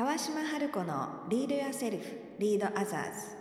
[0.00, 2.04] 川島春子のリードやセルフ
[2.38, 3.36] リードアザーズ。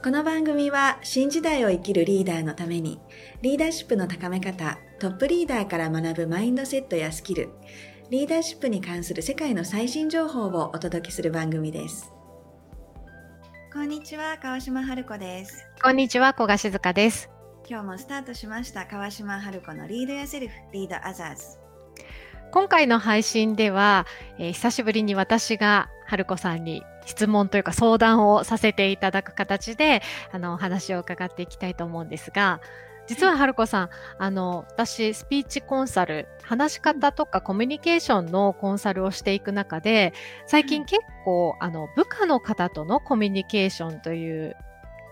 [0.00, 3.00] この番組は新時代を生きるリーダーのために
[3.42, 7.48] リーダーシップの高め方トップリーダーから学ぶマインドセットやスキル
[8.10, 12.12] リーダーシップに関する世界の最新情報をお届けする番組です。
[13.72, 15.66] こんにちは川島春子です。
[15.82, 17.33] こんにちは、小賀静香です。
[17.66, 18.84] 今日もスタートしました。
[18.84, 21.58] 川島春子のリードやセルフリードアザーズ。
[22.52, 24.06] 今回の配信では、
[24.38, 32.60] えー久しぶりに私が春子さんに質問というか相談をさせていただく形で、あの、お話を伺っていきたいと思うんですが、
[33.06, 33.88] 実は春子さん、
[34.18, 40.12] あの、私、スピーチコンサル、話し方とかコミュニケーションのコンサルをしていく中で、
[40.46, 44.54] 最近結構、あの、部下の方とのコミュニケーションという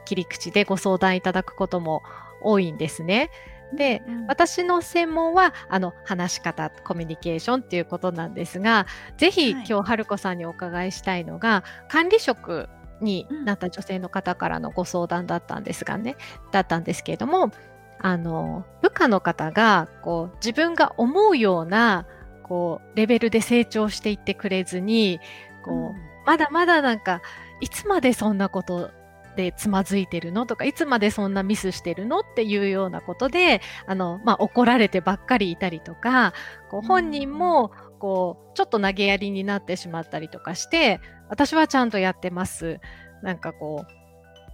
[0.05, 2.03] 切り口でご相談いただくことも
[2.45, 3.31] 多いんですね。
[3.75, 9.65] で、私の専門はあの話し方コミュニケーションっていうことなんですがぜひ、はい。
[9.67, 12.69] 今日春子さんにお伺いしたいのが管理職
[13.01, 16.17] になった女性の方からのご相談だったんですがね、
[16.53, 17.51] だったんですけれども
[17.99, 22.06] あの部下の方がこう自分が思うような
[22.43, 25.21] こうレベルで成長していってくれずに
[25.65, 27.23] こう、まだまだなんか
[27.61, 28.91] いつまでそんなこと
[29.36, 36.34] でつまずいてるのとかいつまでそんなミスしてるのっていうようなことであの、まあ、怒られてばっかりいたりとか
[36.70, 42.80] こう本人もこうちょっと投げやりになってしまったりとかして私はちゃんとやってます
[43.22, 44.03] なんかこう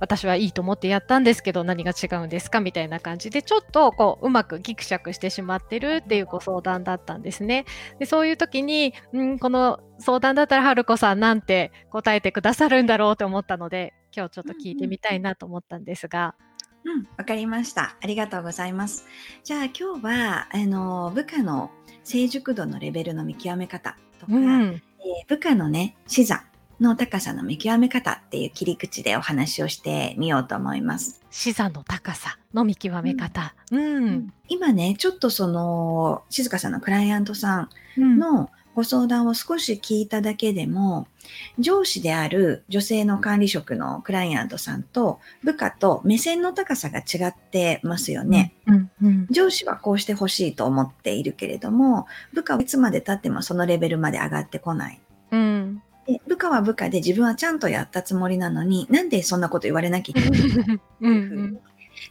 [0.00, 7.64] 私はいいと思ってやったんですけど何が違うんですかみたいな感じでちょっとこううまくギクシャクしてしまってるっていうご相談だったんですね。
[7.98, 16.34] でそういう時に、うん、この相談だったら春子さんなんて答えてくださるんだろうと思ったので今日ちょっと聞いてみたいなと思ったんですが。
[16.84, 17.97] うん、わかりました。
[18.01, 19.06] ありがとうございます。
[19.45, 21.70] じゃあ今日はあの部下の
[22.05, 26.45] 成熟度のレベルの見極め方とか、うん、えー部下のね視座
[26.80, 31.20] の高さの見極め方っていう切り口でお話をしてみようと思います。
[31.30, 33.55] 視座の高さの見極め方。
[33.73, 34.33] うん。
[34.48, 37.68] 今ねちょっとその静香さんのクライアントさん
[37.98, 41.08] うんのご相談を少し聞いただけでも
[41.58, 48.55] 上司である女性の管理職のクライアントさんと部下と目線の高さが違ってますよね。
[48.68, 48.90] うん。
[49.02, 49.27] うん。
[49.30, 55.00] 上司はこうしてほしいと思っているけれども部下はいつまで経ってもそのレベルまで上がってこない。
[55.33, 55.83] うん。
[56.06, 61.58] で部下は部下で自分はちゃんとやったつもりなのになんでそんなこと言われなきゃいけないの うん。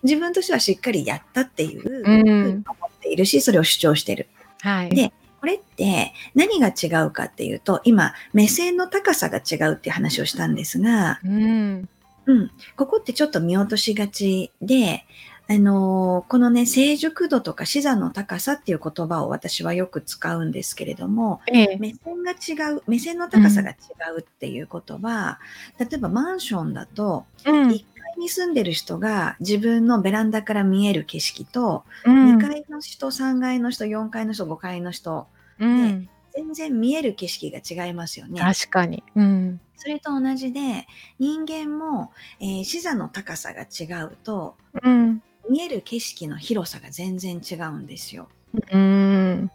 [0.03, 2.65] 自分としてはしっかりやったっていううんふうに思っ
[2.99, 4.27] ているしそれを主張してる。
[4.59, 4.89] はい。
[4.89, 11.89] でこれって何が違うかっていうと今目線の高さが違うっていう話をしたんですが、うん。
[12.25, 15.05] うん、ここってちょっと見落としがちで、
[15.49, 21.77] あのーこのね成熟度とか視座の高さっていう言葉を私はよく使うんですけれどもええ。
[21.79, 23.75] 目線が違う目線の高さが違
[24.17, 25.39] うっていうことは、
[25.79, 27.69] 例えばマンションだとうん。
[27.69, 27.77] 1階
[28.17, 35.27] に住んでる人が自分のベランダから見える景色と、うん2階の人3階の人4階の人5階の人
[35.59, 36.09] うん。
[36.33, 38.39] 全然見える景色が違いますよね。
[38.39, 39.03] 確かに。
[39.15, 39.59] うん。
[39.75, 40.85] それと同じで
[41.19, 45.21] 人間も、えー視座の高さが違うとうん。
[45.49, 48.29] 見える景色の広さが全然違うんですよ。
[48.71, 49.51] うん。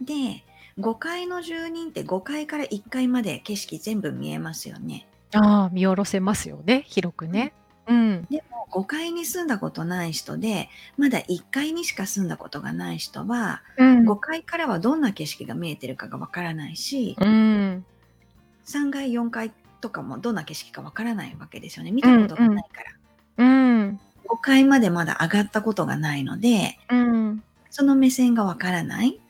[0.00, 0.44] で
[0.78, 5.06] 5階の住人って5階から1階まで景色全部見えますよね。
[5.32, 6.84] ああ、見下ろせますよね。
[6.86, 7.52] 広くね。
[7.90, 8.26] うん。
[8.30, 17.84] でも5階に住んだことない人でまだ1階にしか住んだことがない人はうん5階からはどんな景色が見えてるかがわからないしうん。
[18.66, 22.82] 3階4階とかもどんな景色かわからないわけですよね見たことがないか
[23.36, 23.44] ら。
[23.44, 24.00] うん。
[24.28, 27.42] 5階までまだ上がったことがないのでうん。
[27.70, 29.20] その目線がわからない。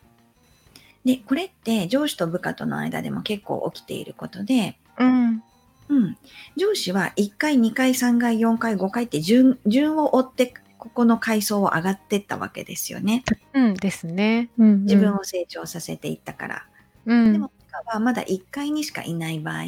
[1.05, 5.43] で、これって上司と部下との間でも結構起きていることで、うん。
[5.91, 6.17] うん、
[6.57, 13.25] 上司は1階、2階、3階、4階、5階って順順を追ってここの階層を上がっていったわけですよね。
[13.53, 14.51] うんですね。
[14.57, 14.83] うん。
[14.85, 16.67] 自分を成長させていったから。
[17.05, 17.33] うん。
[17.33, 17.51] でも
[17.87, 19.65] はまだ1階にしかいない場合、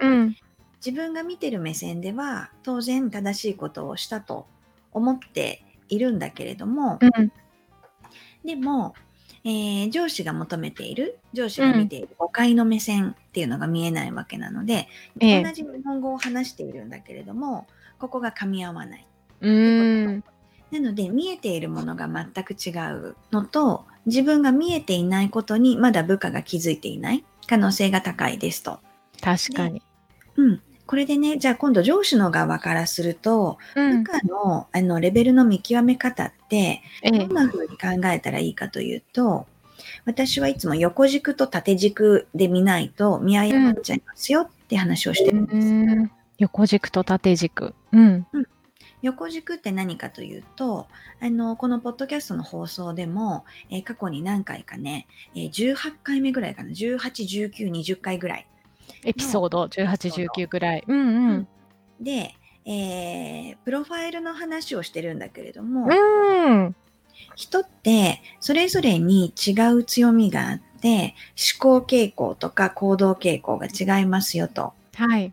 [0.00, 0.36] うん。
[0.84, 4.46] 自分が見てる目線では当然正しいことをしたと
[4.92, 7.32] 思っているんだけれども、うん。
[8.44, 8.94] でも、
[9.44, 14.88] えー上司が求めている上司が見ている誤解の目線っていうのが見えないわけなので、
[15.20, 15.44] ええ。
[15.44, 17.66] 同じ日本語を話しているんだけれども
[17.98, 19.06] ここが噛み合わない。
[19.42, 20.24] うん。
[20.70, 28.80] なので見えているものが全く違うのと自分が見えていないことにまだ部下が気づいていない可能性が高いですと。
[29.20, 29.82] 確かに。
[30.36, 34.02] うん、これでね、じゃあ今度上司の側からすると、うん。
[34.02, 39.46] 部下のあのレベルの見極め方って、ええどんな風に考えたらいいかというと、
[40.04, 45.68] 私はいつも横軸と縦軸で見ないと見誤っちゃいますよって話をしてるんです。
[45.68, 45.70] う
[46.04, 47.74] ん横軸と縦軸。
[47.92, 48.26] うん。
[49.02, 50.86] 横軸って何かというと、
[51.20, 56.98] あの、このポッドキャストの放送でも、えー過去に何回かね、えー18回目ぐらいかな、18、
[57.50, 58.46] 19、20回ぐらい。
[59.04, 60.84] エピソード18、19ぐらい。
[60.86, 61.48] うんうん。
[62.00, 62.34] で、
[62.64, 66.76] えープロファイルの話をしてるんだけれども、うん。
[67.34, 71.14] 人ってそれぞれに違う強みがあって、
[71.60, 74.72] 思考傾向とか行動傾向が違いますよと。
[74.94, 75.32] はい。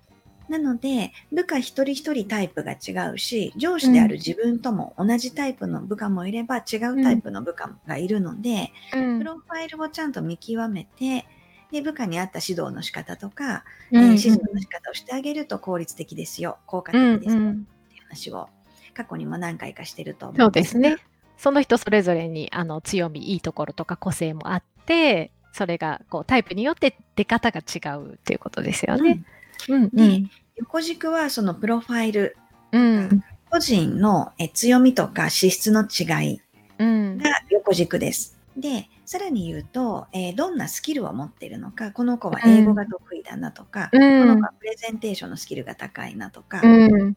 [0.50, 9.20] なので、部下一人一人タイプが違うし、上司である自分とも同じタイプの部下もいれば違うタイプの部下がいるので、うん。
[9.20, 11.26] プロファイルをちゃんと見極めて、
[11.72, 14.04] で部下に合った指導の仕方とか、うんうん。
[14.04, 17.54] えー指示の仕方をしてあげると効率的ですよ、効果うん的ですよ、うんっ
[17.90, 18.50] ていう話を
[18.94, 20.98] 過去にも何回かしてると思そううんですね。
[21.38, 29.04] その人それぞれにあの強み、いいところとか個性もあって、それがこうタイプによって出方が違うっていうことですようん。
[29.04, 29.24] ね。
[29.70, 29.90] うん。
[29.90, 30.24] で
[30.58, 32.38] 横軸はそのプロファイル、
[32.72, 33.24] うん。
[33.50, 36.42] 個人のえ強みとか資質の違い
[36.80, 37.18] うん。
[37.18, 38.36] が横軸です。
[38.58, 46.86] で、さらに言うと、えーどんなスキルを持っているのか、この子は英語が得意だなとか、うこのん子はプレゼンテーションのスキルが高いなとか、うん。
[46.86, 47.08] あるい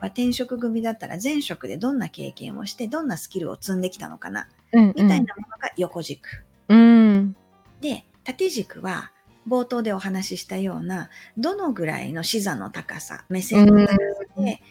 [0.00, 6.44] は転職組だったら前職でどんな経験をして、どんなスキルを積んできたのかな、うんみたいなものが横軸。
[6.68, 7.36] うん。
[7.80, 9.10] で、縦軸は
[9.46, 13.98] 冒頭でお話ししたような、どのぐらいの視座の高さ、目線の高さ
[14.38, 14.62] で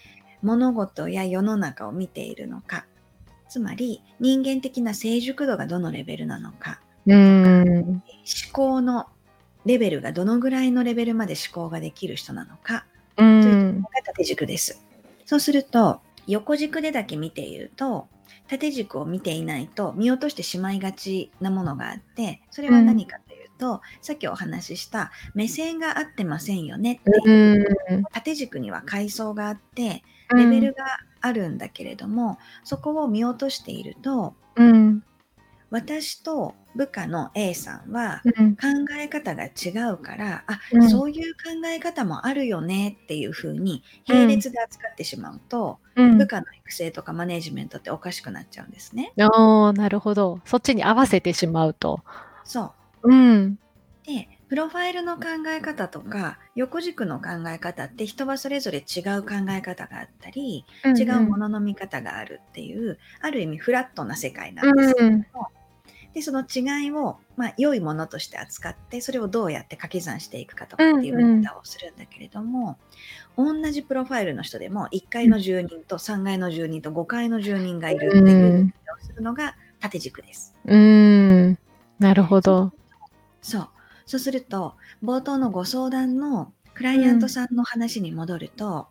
[0.42, 2.86] 物事や世の中を見ているのか、
[3.53, 7.71] つまり人間的な成熟度がどのレベルなのか、うん。
[7.77, 8.01] 思
[8.51, 9.05] 考の
[9.63, 12.88] レベルがどのぐらいのレベルまで思考ができる人なのか。
[13.15, 14.83] うというのんが縦軸です。
[15.23, 18.07] そうすると横軸でだけ見ていると
[18.47, 27.67] 縦軸を見ていないと見落としてしまいがちなものがあってそれは何かというと、さっきお話しした目線が合ってませんよねっていう。
[28.00, 30.01] う縦軸には階層があって
[30.35, 35.04] レベルがあるんだけれども、そこを見落としているとうん
[35.70, 38.62] 私と部下の A さんはうん考
[39.00, 49.14] え方が違うから、あ、うんそういう考え方もあるよねっていうふうに並列で扱ってしまうと、うん部下の育成とかマネジメントっておかしくなっちゃうんですね。
[49.20, 52.02] ああなるほどそっちに合わせてしまうと。
[52.44, 52.74] そ
[53.04, 53.12] う。
[53.12, 53.60] うん
[54.06, 60.63] で、プロファイルの考え方とか横軸の考え方って人はそれぞれ違う考え方があったり、
[60.95, 65.23] 違うものの見方があるっていう、ある意味フラットな世界なんですけれども、
[66.13, 72.77] でその違いを、まあ、良いものとして扱ってそれをどうやって掛け算していくかとかっていう見方をするんだけれども、
[73.35, 80.53] 同じプロファイルの人でも1階の住人と3階の住人と5階の住人がいるっていう見方をするのが縦軸です。
[80.63, 81.57] うん。
[81.97, 82.71] なるほど。
[83.41, 83.69] そう
[84.05, 88.88] そうすると冒頭のご相談のクライアントさんの話に戻ると、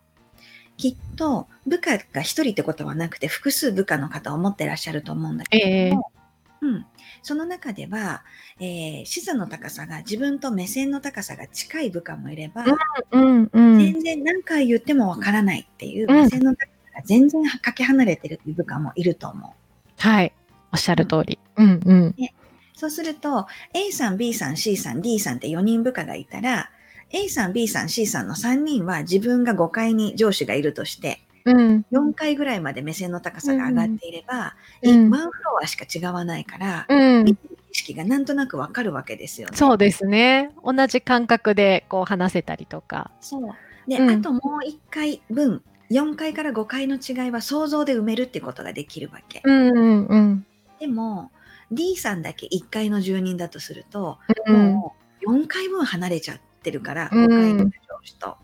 [0.77, 6.11] きっと部下が1人ってことはなくて複数部下の方を持ってらっしゃると思うんだけれども、
[6.61, 6.85] うん、
[7.21, 8.23] その中では、
[8.59, 12.65] えー視座の高さが自分と目線の高さが近い部下もいれば、
[13.11, 16.23] うんうん全然何回言ってもわからないっていううん。
[16.23, 19.51] 目線の高さが全然かけ離れてるっていう部下もいると思う。
[19.97, 20.33] はい。
[20.71, 21.39] おっしゃる通り。
[21.57, 22.15] うんうん
[22.73, 26.69] そうすると A さん B さん C さん D さんって4人部下がいたら
[27.11, 39.57] A さん B さん C さんの3人は自分が5階に上司がいるとしてうん4階ぐらいまで目線の高さが上がっていれば、うんワンフロアしか違わないから、うん見てる景色がなんとなくわかるわけですよね。
[39.57, 40.51] そうですね。
[40.63, 43.11] 同じ感覚でこう話せたりとか。
[43.19, 45.61] そうで、うんあともう1回分
[45.91, 49.41] 4階から5階の違いは想像で埋めるってことができるわけ。
[49.43, 50.45] うんうんうん
[50.79, 51.31] でも
[51.71, 57.71] D さんだけ1階の住人だとすると、うんもう4階分離れちゃってるから、うん5階の上
[58.03, 58.37] 司と。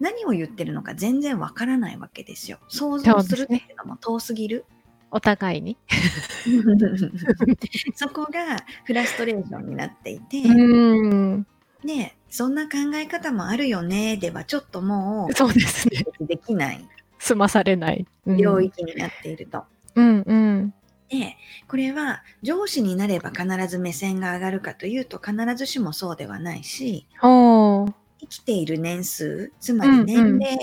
[0.00, 2.58] 何を言ってるのか全然わからないわけですよ。
[2.68, 4.64] 想像するっていうのも遠すぎる。
[5.10, 5.76] お互いに。
[7.94, 11.46] そこがフラストレーションになっていて、うん
[11.84, 16.04] ねそんな考え方もあるよねではちょっともそうですね。
[16.20, 18.06] うできない済まされない。
[18.26, 19.64] うん領域になっていると。
[19.94, 20.74] うんうん
[21.08, 21.36] で、
[21.68, 30.58] これは上司になれば必ず目線が上がるかというと必ずしもそうではないし、生きている年数、つまり年齢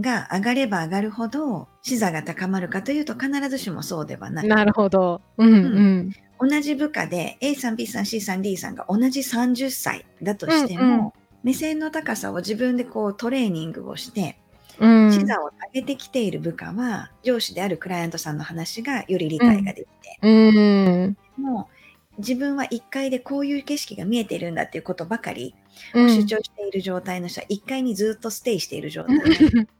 [0.00, 4.48] が上がれば上がるほど視座が高まるかというと必ずしもそうではない。
[4.48, 5.20] なるほど。
[5.36, 14.36] うんうん同じ部下で A さん、B さん、C さん、D さんが同じ30歳だとしても、目線の高さを自分でこうトレーニングをして、
[14.78, 15.12] うん。
[15.12, 21.16] 視座を上げてきている部下は、上司であるクライアントさんの話がより理解ができて、うん。
[21.36, 21.74] もう
[22.18, 25.54] 自分は1階でこういう景色が見えているんだっていうことばかり
[25.92, 26.08] うん。
[26.08, 29.16] 主張している状態の人は1階にずっとステイしている状態。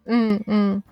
[0.06, 0.44] うん。
[0.46, 0.84] うん。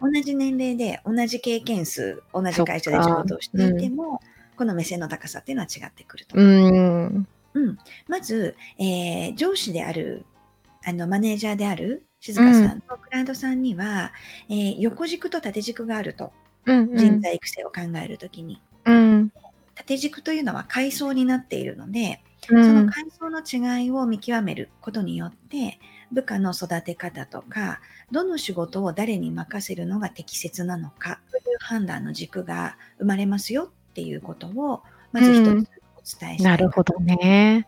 [0.00, 4.20] 同じ年齢で同じ経験数、同じ会社で仕事をしていても、
[4.56, 6.36] この目線の高さっていうのは違ってくると。
[6.36, 7.26] うん。
[7.54, 10.24] うん、まず、えー上司である
[10.84, 14.12] あのマネージャーである静香さんとクライアントさんには、
[14.48, 16.32] えー横軸と縦軸があると
[16.66, 19.32] うん人材育成を考えるときに、うん。
[19.74, 22.20] 縦軸というのは階層になっているので、
[22.50, 22.64] うん。
[22.64, 25.78] その階層の違いを見極めることによって
[26.12, 34.82] 部下の育て方とかどの仕事を誰に任せるのが適切なのかという判断の軸が生まれますよっていうことを
[35.12, 35.68] まず一つお伝え
[36.04, 37.66] したいなるほどね。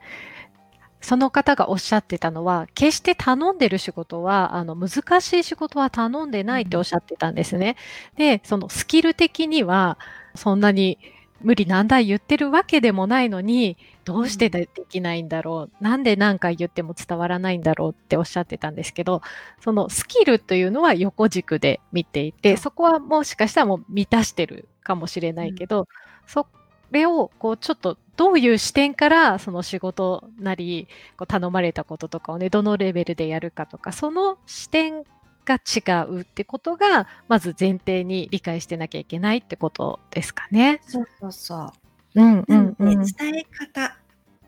[1.00, 7.76] その方がおっしゃってたのは、決して頼んでる仕事は、あの、難しい仕事は頼んでないっておっしゃってたんですね。
[8.16, 9.98] で、そのスキル的には、
[10.34, 10.98] そんなに
[11.42, 19.22] 無理難題言ってるわけでもないのに、どうしてできないんだろう、なんで何回言っても伝わらないんだろうっておっしゃってたんですけど、
[19.60, 25.88] そのスキルというのは横軸で見ていて、そこはもしかしたらもう満たしてるかもしれないけど、
[26.26, 26.46] そ
[26.92, 35.04] れをこうちょっとどういう視点からその仕事なりこう頼まれたこととかをねどのレベルでやるかとかその視点
[35.46, 40.80] が違うってことがまず前提に理解してなきゃいけないってことですかね。
[40.86, 41.72] そうそうそ
[42.14, 42.20] う。
[42.20, 43.96] うんうんうん伝え方、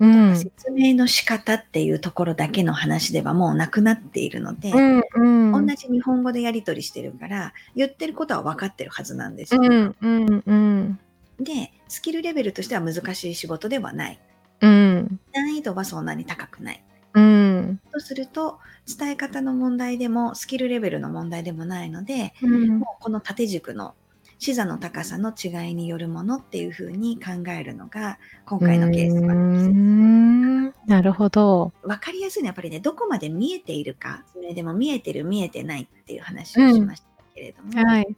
[0.01, 9.63] うん説明の仕方っていうところだけの話ではもうなくなっているので、うんうん同じ日本語でやり取りしてるから言ってることは分かってるはずなんですよ。
[9.63, 10.99] うんうんうん
[11.45, 14.21] でスキルレベルとしては難しい仕事ではない。
[14.61, 15.21] うん。
[15.33, 16.85] 難易度はそんなに高くない。
[17.15, 17.81] うん。
[17.93, 18.59] とすると
[18.99, 22.79] 伝え方の問題でもスキルレベルの問題でもないのでうん。
[22.79, 23.95] もうこの縦軸の
[24.39, 30.65] 視座の高さの違いによるものっていうふうに考えるのが今回のケースはうん。
[30.87, 31.73] なるほど。
[31.83, 38.17] 分かりやすいのはやっぱりねどこまで見えているかそれでも見えてる見えてないっていう話をしましたけれども、はい。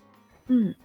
[0.49, 0.77] うん、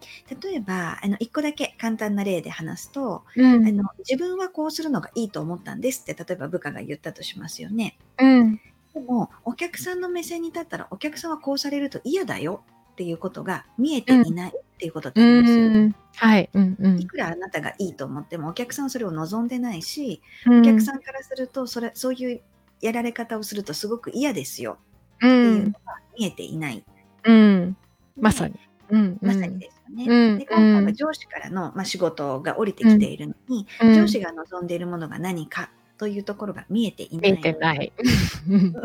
[0.42, 7.98] 例えばあの1個だけ簡単な例で話すと、うんあの自分はこうするのがいいと思ったんですって例えば部下が言ったとしますよね。
[8.20, 8.62] うん
[8.94, 12.64] でもお客さんの目線に立ったらお客さんはこうされると嫌だよ
[12.94, 15.80] っていうことが見えていないっていうことってありますよね。
[15.80, 16.50] うんはい。
[16.54, 22.42] うんうんいくらあなたがいいと思ってもお客さんはそれを望んでないし、うんお客さんからするとそれそういう
[22.82, 24.78] やられ方をするとすごく嫌ですよ
[25.22, 25.80] うっていうんのが
[26.18, 26.84] 見えていない。
[27.26, 27.78] うん
[28.18, 28.69] までさに。
[28.90, 30.06] うんまさにですよね。
[30.08, 37.32] うんで今回は上司からの、まあ、仕事が降りてきているのに、うん上司が望んでいるものが何かというところが見えていない。
[37.34, 37.94] 見えてない。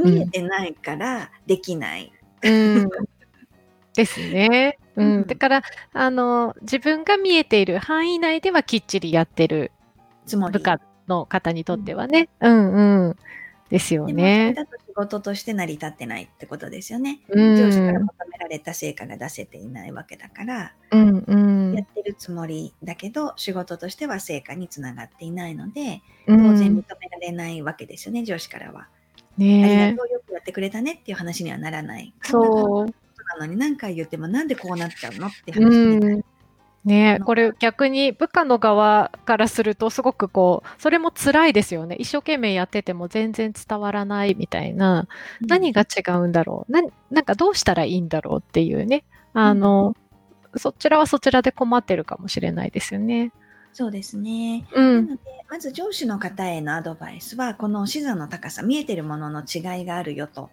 [0.05, 2.13] 見えてないからできない。
[2.43, 2.89] うん
[3.95, 4.79] ですね。
[4.97, 9.73] ううんん、だからあの自分が見えている範囲内ではきっちりやってる。
[10.53, 12.29] 部下の方にとってはね。
[12.41, 13.17] うんうん。
[13.71, 14.55] ですよね。
[14.55, 17.21] だと仕事として成り立ってないってことですよね。
[17.29, 28.81] うん上司から求められた成果が出せていないわけだから、うんうんやってるつもりだけど仕事としては成果につながっていないのでうん当然認められないわけですよね、上司からは。
[28.83, 28.89] あ
[29.39, 32.15] りねがとうよくやってくれたねっていう話にはならない。
[32.23, 32.87] そう。
[32.87, 36.25] なのに何回言ってもなんでこうなっちゃうのってう話になる。
[36.87, 36.89] ん。
[36.89, 41.97] ねこれ逆に部下の側からするとすごくこうそれも辛いですよね。
[41.99, 45.07] 一生懸命やってても全然伝わらないみたいな。
[45.41, 46.73] 何が違うんだろう。
[46.73, 49.05] ななんかどうしたらいいんだろうっていうね。
[49.35, 49.95] あの、
[50.57, 53.33] そちらはそちらで困ってるかもしれないですよね。
[53.73, 54.67] そうですね。
[54.73, 60.51] うなんので、まず上司の方へのアドバイスは、この視座の高さ、見えてるものの違いがあるよと。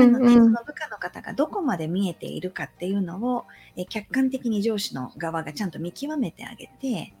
[0.00, 3.44] うなので、んうんその部下の方がどこまで見えているかっていうのを、
[3.76, 7.12] え客観的に上司の側がちゃんと見極めてあげて、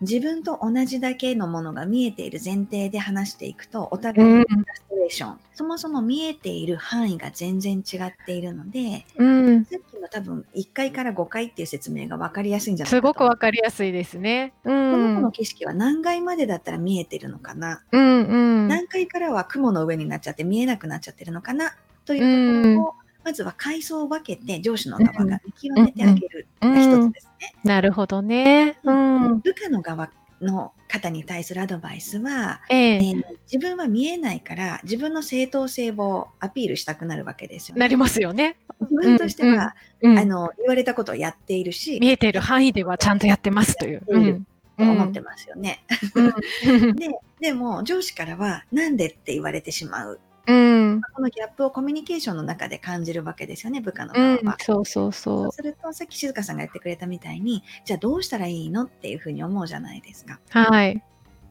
[0.00, 9.64] 自分と同じだけのものが見えている前提で話していくと、お互いにフラストレーション、そもそも見えている範囲が全然違っているので、うん。
[9.64, 13.08] さっきの多分1階から5階っていう説明が分かりやすいんじゃないすかと。
[13.08, 14.52] 思うごくわかりやすいですね。
[14.64, 15.22] うこの子ん。
[15.22, 21.74] の景色は何階までだったら見えてるのかな、うんうん何階からは雲の上になっちゃって見えなくなっちゃってるのかな
[22.08, 27.54] というところを、まずは階層を分けて上司の側が見極めてあげるが一つですね。
[27.62, 28.78] なるほどね。
[28.82, 30.10] うん部下の側
[30.40, 37.80] の方に対するアドバイスは、えええー自分は見えないから自分の正当性をアピールしたくなるわけですよね。
[37.80, 38.56] なりますよね。
[38.80, 43.92] 自分としては、うんあの言われたことをやっているし、見えている範囲ではちゃんとやってますという。
[43.94, 44.42] やっている
[44.78, 45.84] と思ってますよね。
[46.14, 47.08] うん で
[47.40, 50.20] でも上司からはなんでって言われてしまう。
[50.48, 51.00] うんうん。
[51.14, 54.56] このギャップをコミュニケーションの中で感じるわけですよね、部下のうん側は。。
[54.60, 60.40] そうそうそそうすると、さっき静香さんが言ってくれたみたいに、じゃあどうしたらいいのっていうふうに思うじゃないですか。
[60.54, 60.58] う。
[60.58, 61.02] はい。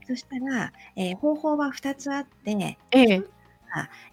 [0.08, 3.24] そしたら、えー方法は2つあって、ええ。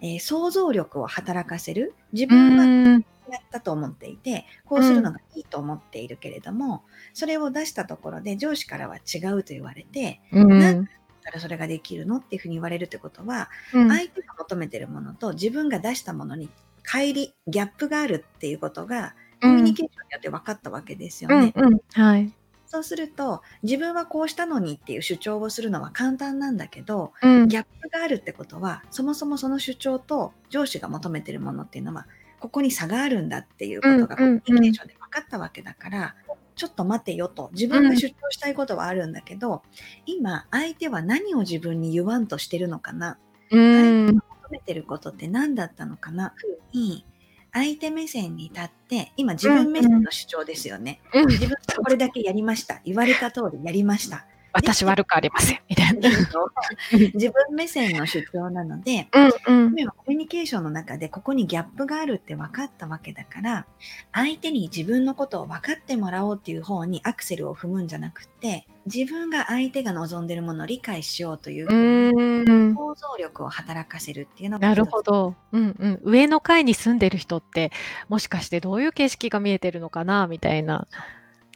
[0.01, 1.95] えー想像力を働かせる。
[2.13, 3.05] 自う分はん。
[3.31, 6.83] やったと思っていて、こうするのがいいと思っているけれども、
[7.15, 10.89] それを出したところで上司からは違うと言われて、うん。
[11.25, 16.49] だからそれができるのっていうふうに言われるってことは、うん相手が求めてるものと自分が出したものに
[16.85, 21.53] 乖離、ギャップがあるっていうことが、コミュニケーションによって分かったわけですよね。
[21.57, 21.81] うんうん。
[21.93, 22.33] はい。
[22.67, 27.49] そうすると、自分はこうしたのにっていう主張をするのは簡単なんだけど、うん。
[27.49, 32.07] ギャップがあるってことは、そもそもその主張と上司が求めてるものっていうのは、
[32.41, 36.15] ここに差があるんだっていうことがコミュニケーションで分かったわけだから、
[36.57, 39.63] ちょっと待てよと、自分が主張したいことはあるんだけど、
[40.07, 43.19] 今、相手は何を自分に言わんとしてるのかな、
[43.51, 44.07] うん。
[44.07, 47.05] 求めてることって何だったのかな、ふうに、
[47.53, 51.01] 相手目線に立って、今自分目線の主張ですよね。
[51.13, 52.81] うん自分はこれだけやりました。
[52.85, 54.27] 言われた通りやりました。
[54.55, 55.59] 私悪くありません。
[55.69, 56.09] みたいな。
[57.15, 59.09] 自分目線の主張なので、
[59.49, 59.75] うんうん。
[59.77, 63.67] 今コミュニケーションの中でここにギャップがあるって分かったわけだから
[64.13, 72.75] 相手に自分のことを分かってもらおうっていう方にアクセルを踏むんじゃなくて自分が相手が望んでるものを理解しようといううん。
[72.75, 75.35] 想像力を働かせるっていうのがなるほど。
[75.53, 76.01] うんうん。
[76.03, 77.73] 上の階に住んでる人って、
[78.09, 80.87] もしかしてどういう景色が見えてるのかなみたいな。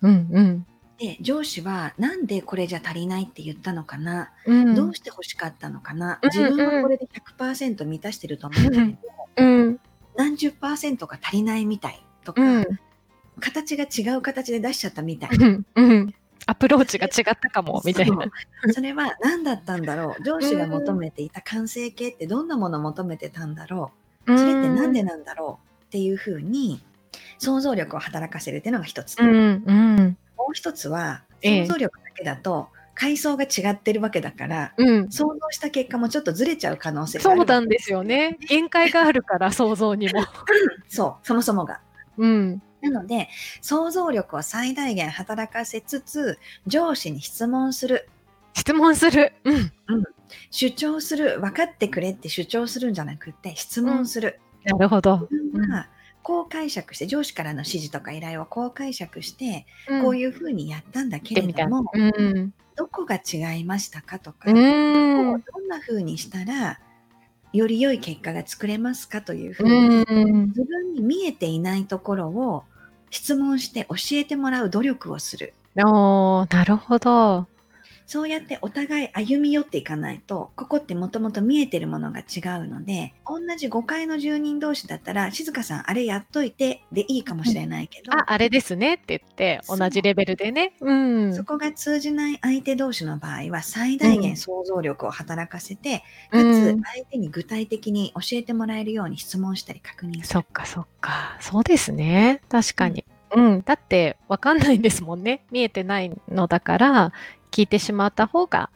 [0.02, 0.66] うんうん。
[0.98, 4.74] で上司はなんでこれじゃ足りないって言ったのかな、うん。
[4.74, 6.18] どうして欲しかったのかな？
[6.22, 7.06] うん自分はこれで
[7.38, 8.98] 100%満たしてると思うんだけど、
[9.36, 9.80] うん。
[10.16, 12.66] 何十パーセントか足りないみたいとか、うん。
[13.40, 15.66] 形が違う形で出しちゃったみたいうん。
[15.76, 16.14] うん。
[16.46, 18.24] アプローチが違ったかも、みたいな。
[18.72, 20.24] それは何だったんだろう？
[20.24, 23.92] 上司が求めていた完成形ってどんなものを求めてたんだろ
[24.26, 24.36] う？
[24.36, 25.84] それってなんでなんだろう？
[25.84, 26.82] っていうふうに
[27.38, 30.16] 想像力を働かせるっていうのが一つ、うんうん。
[30.48, 35.12] もう一つはええ想像力だけだと階層が違ってるわけだからうん。
[35.12, 38.38] 想像した結果もちょっとずれちゃう可能性があるそうなんですよね。
[38.48, 40.24] 限界があるから、 想像にも。
[40.88, 41.80] そうそもそもが
[42.16, 42.62] うん。
[42.80, 43.28] なので
[43.60, 48.08] 想像力を最大限働かせつつ上司に質問する
[48.54, 49.34] 質問する。
[49.44, 49.70] うん。
[50.50, 55.28] 主張する分かってくれって主張するんじゃなくて質問する、なるほど。
[55.30, 55.88] 自分が
[56.28, 61.90] こう解釈して上司からの指示とか依頼をこう解釈して、うんこういうふうにやったんだけれども、。
[61.94, 62.52] うん。
[62.76, 65.36] どこが違いましたかとか、うどん。
[65.36, 66.80] んなふうにしたら
[67.54, 70.46] より良い結果が作れますかというふううに、ん。
[70.48, 72.64] 自分に見えていないところを
[73.10, 75.54] 質問して教えてもらう努力をする。
[75.78, 77.46] おーなるほど。
[78.08, 90.72] そうやってお互い歩み寄っていかないと、ここってもともと見えてるものが違うので、同じ5階の住人同士だったら、静香さんあれやっといてでいいかもしれないけど、あ、あれですねって言って、同じレベルでね。
[90.80, 91.34] うん。
[91.34, 100.24] そこが通じない相手同士の場合は最大限想像力を働かせて、かうんつ相手に具体的に教えてもらえるように質問したり確認する。
[100.24, 101.36] そっかそっか。
[101.42, 102.40] そうですね。
[102.48, 103.04] 確かに。
[103.34, 103.62] うん。
[103.62, 105.44] だって、わかんないんですもんね。
[105.50, 107.12] 見えてないのだから、
[107.50, 108.70] 聞いてしまった方が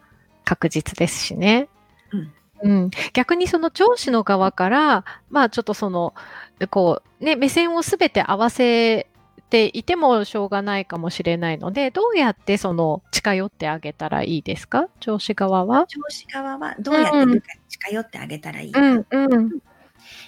[0.45, 1.69] 確実ですしね。
[2.13, 2.33] うん
[2.65, 6.15] うん、逆にその上司の側から、まあちょっとその、
[6.71, 9.09] こう、ね、目線をすべて合わせ
[9.51, 14.89] ていてもしょうがないかもしれないので、どうやってその近寄ってあげたらいいですか？
[15.01, 15.87] 上司側は？
[15.89, 18.81] 上司側はどうやって近寄ってあげたらいいか。
[18.81, 19.51] うん、うん。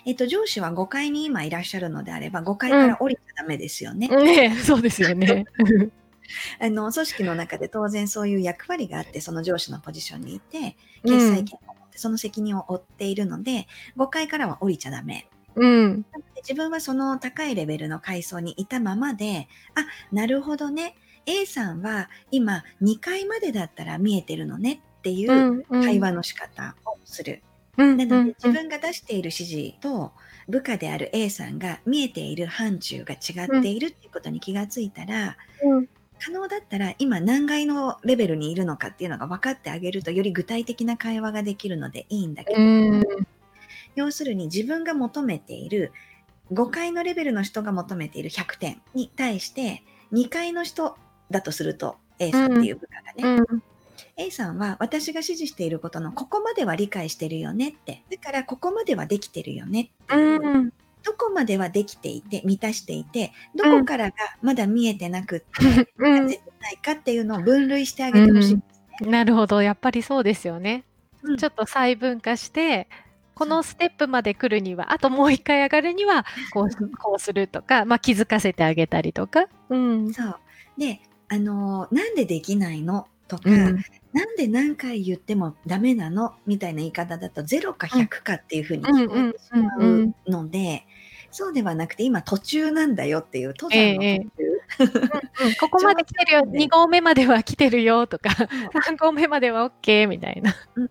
[0.05, 4.09] えっと、上司は5階に今いらっしゃるのであれば、5階から降りちゃダメですよね。
[4.09, 5.45] ねそうですよね。
[6.61, 15.29] あの組織の中で当然そういう役割があってその上司のポジションにいて決裁権を持ってその責任を負っているので5階からは降りちゃダメ。
[15.57, 16.03] うん。
[16.03, 16.09] で
[16.43, 20.97] 自分はその高いレベルの階層にいたままであなるほどね。
[21.27, 27.43] A さんは今2階までだったら見えてるのねっていう会話の仕方をする、
[27.77, 30.13] うんなので自分が出している指示と
[30.49, 35.35] 部下である A さんが見えている範疇が違っているっていうことに気がついたら、うん
[36.21, 43.03] 可能だったら今何階のレベルにいるのかっていうのが分かってあげるとより具体的な会話ができるのでいいんだけど、うん
[43.97, 45.93] 要するに自分が求めている
[46.53, 50.97] 5階のレベルの人が求めている100点に対して2階の人
[51.31, 53.63] だとすると A さんっていう部下がね、うん。
[54.17, 58.03] A さんは私が指示していることのここまでは理解してるよねって。
[58.11, 60.15] だからここまではできてるよねって
[61.05, 65.47] どこまではできていて満たしていてどこからがまだ見えてなくって、
[65.99, 66.29] うん。
[66.29, 68.59] 絶対かっていうのを分類してあげてほし
[69.01, 69.09] い。
[69.09, 69.61] なるほど。
[69.63, 70.85] やっぱりそうですよね。
[71.23, 71.37] うん。
[71.37, 72.89] ちょっと細分化して
[73.35, 79.47] このステップまで来るにはあともう一回上がるには こうこうするとか、まあ、気づかせてあげたりとか。
[79.69, 80.39] うん、そう。
[80.79, 83.07] であのなんでできないの？
[83.27, 86.35] とか、うん、なんで何回言ってもダメなの？
[86.47, 90.87] みたいな言い方だと0か100かっていうふうに聞こえてしまうので、
[91.35, 94.17] そうではなくて今途中なんだよっていう登山の途中、え
[94.79, 96.41] うんうん、ここまで来てるよ。
[96.47, 100.55] 2合目までは来てるよとか3合目までは OK みたいな。
[100.77, 100.89] うん。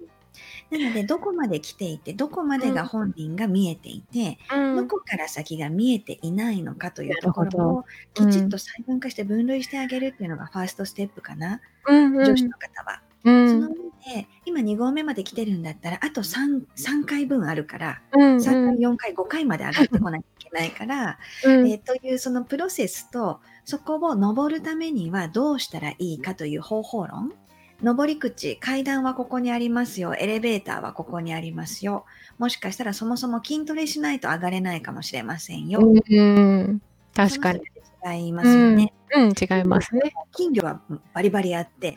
[0.70, 13.02] なのでどこまで来ていてどこまでが本人が見えていて、うん、どこから先が見えていないのかというところをきちっと細分化して分類してあげるっていうのがファーストステップかな、うん、女子の方は。
[13.26, 13.76] うん、その上
[14.16, 20.22] で今2合目まで来てるんだったらあと 3, 3回分あるから、うんうん、3回4回5回まで上がってこない。
[20.22, 27.34] けないから、うん、えー、というそのプロセスとそこを登るためにはどうしたらいいかという方法論
[27.82, 32.06] 上り口階段はここにありますよエレベーターはここにありますよ
[32.38, 35.80] もしかしたらそもそも筋トレしないと上がれないかもしれませんよ。
[35.82, 36.82] うん、
[37.14, 37.62] 確かに。
[38.06, 38.94] 違いますよね。
[39.16, 40.14] うん、うん、違いますね。
[40.34, 40.82] 金魚は
[41.14, 41.96] バリバリあって、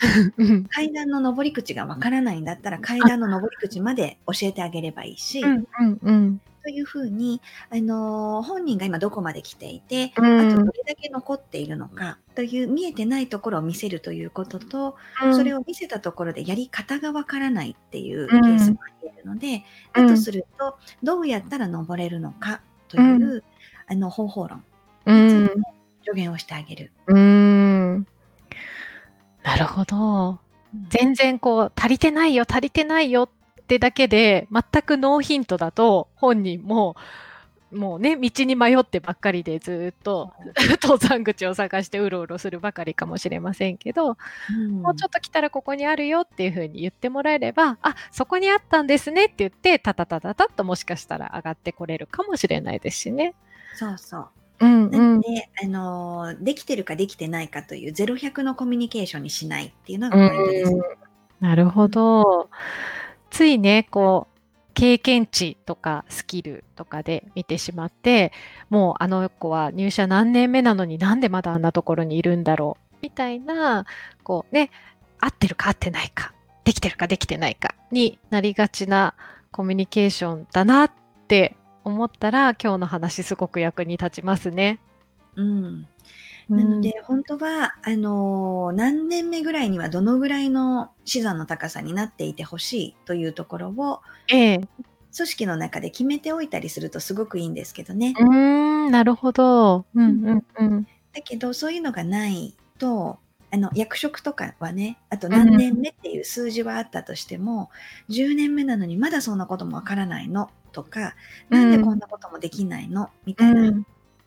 [0.71, 19.63] 階段の上り口がわからないんだったら階段の上り口まで教えてあげればいいし、うんうんうん、というふうに、あのー、本人が今どこまで来ていて、うん、あとどれだけ残っているのかという見えてないところを見せるということと、うん、それを見せたところでやり方がわからないっていうケースもあり得るので、
[19.95, 23.45] うん、だとするとどうやったら登れるのかという、
[23.87, 24.65] あの方法論
[25.07, 25.55] について
[26.05, 26.91] 助言をしてあげる。
[27.07, 28.07] うん。
[29.45, 30.41] なるほど。
[30.89, 33.31] 全然こう足りてないよ足りてないよっ
[33.67, 36.97] てだけで全くノーヒントだと本人も
[37.73, 40.33] もうね道に迷ってばっかりでずっと
[40.83, 44.17] 登山口を探してうろうろするばかりかもしれませんけど、
[44.51, 53.35] うん、もうちょっと来たらここにあるよっていうふうに言ってもらえればあそこにあったんですねって言ってタタタタタッともしかしたら上がってこれるかもしれないですしね。
[53.75, 60.73] そうそううんなので、あのできてるかできてないかというゼロ100のコミュニケーションにしないっていうのがポイントです。
[61.41, 62.49] なるほど。
[63.37, 64.41] ついね、こう、
[64.73, 68.33] 経験値とかスキルとかで見てしまって、
[68.71, 73.85] もうあの子は入社何年目なのになんでまだあんなところにいるんだろうみたいな、
[74.23, 74.71] こうね、
[75.21, 76.33] 合ってるか合ってないか、
[76.65, 79.13] できてるかできてないかになりがちな
[79.51, 80.91] コミュニケーションだなっ
[81.29, 84.81] て思ったら今日の話すごく役に立ちますね。
[85.35, 85.87] うん。
[86.49, 94.61] なので、本当は、あの、何年目ぐらいにはどのぐらいの資産の高さになっていてほしいというところを、ええ。
[95.17, 98.15] 組織の中で決めておいたりするとすごくいいんですけどね。
[98.19, 99.87] うん、なるほど。
[99.95, 100.87] うんうんうん。
[101.13, 103.19] だけど、そういうのがないと、
[103.51, 107.71] あの、役職とかはね、あと何年目っていう数字はあったとしても、
[108.11, 111.15] 10年目なのにまだそんなこともわからないのとか、
[111.49, 113.73] なんでこんなこともできないのみたいな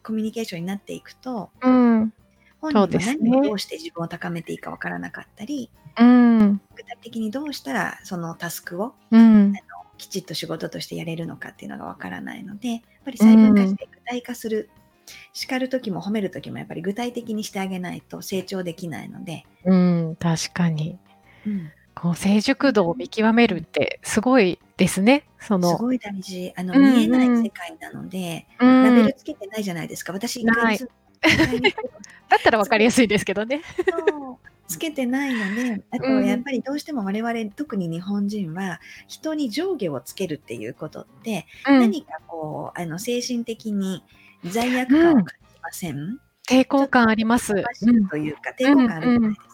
[0.03, 2.13] コミュニケーションになっていくと、うん、
[2.61, 9.53] 本人は何をどうして自分を高めていいかわからなかったり、うん、具体的にどうしたらそのタスクを、うん、あの
[9.97, 19.45] きちっと仕事としてやれるのかっていうのがわからないのでやっぱり細分化して具体化する、うん、叱る時も褒める時もやっぱり具体的にしてあげないと成長できないので。
[19.65, 20.97] うん、確かに。
[21.45, 21.71] うん、
[22.15, 25.25] 成熟度を見極めるってすごいですね。
[25.39, 26.53] そのすごい大事。
[26.55, 30.13] あの、うんうん、見えない世界なので、うん、ラベルつけてないじゃないですか。
[30.13, 30.77] 私、1回
[32.29, 33.61] だったら分かりやすいですけどね。
[34.67, 44.03] つけてないので、あとやっぱりどうしても我々、特に日本人は人に上下をつけるっていうことって、うん、何かこうあの精神的に
[44.45, 47.53] 罪悪感を感じません、うん、抵抗感あります。
[48.09, 49.48] というか、抵抗感あるじゃないですか。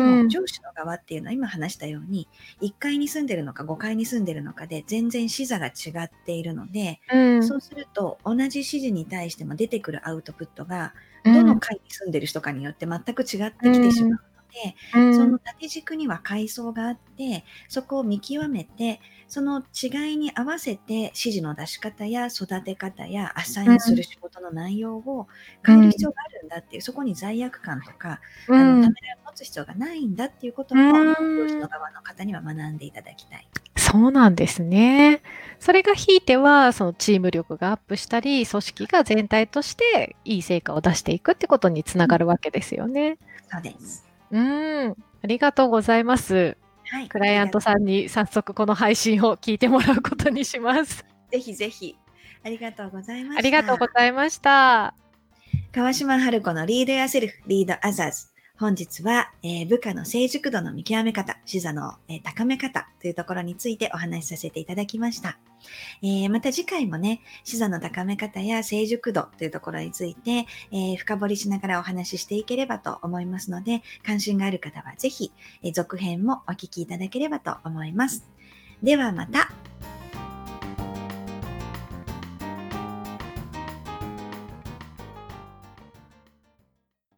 [0.00, 2.28] でも上司の側っていうのは今話したように
[2.62, 5.70] 1階に住んでるのか5階に住んでるのかで全然視座が違
[6.04, 25.28] っているので、うん、そうすると同じ指示に対しても出てくるアウトプットがどの階に住んでる人かによって全く違ってきてしまうで、うん、その縦軸には階層があってそこを見極めてその違いに合わせて指示の出し方や育て方やアサインする仕事の内容を
[25.64, 33.46] 変える必要があるんだっていう、そこに罪悪感とか、あのためらいを持つ必要がないんだっていうことを、教師の側の方には学んでいただきたい。
[33.76, 35.22] そうなんですね。
[35.60, 43.18] それがひいては、そのチーム力がアップしたり、組織が全体としていい成果を出していくってことにつながるわけですよね。
[43.50, 44.06] そうです。
[44.30, 46.56] うん、ありがとうございます。
[46.90, 51.04] はい、クライアントさんに早速この配信を聞いてもらうことにします。
[51.30, 51.96] ぜひぜひ。
[52.44, 53.38] ありがとうございました。
[53.38, 54.94] ありがとうございました。
[55.72, 58.28] 川島春子のリードやセルフ、リードアザーズ。
[58.58, 65.38] 本日は、えー部下の成熟度の見極め方、視座の、えー高め方というところについてお話しさせていただきました。
[66.02, 75.30] えーまた次回もね、視座の高め方や成熟度というところについて、え深掘りしながらお話ししていければと思いますので、関心がある方はぜひ、
[75.62, 78.26] え続編もお聞きいただければと思います。
[78.82, 79.52] ではまた。